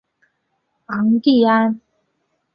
[0.87, 1.79] 昂蒂安。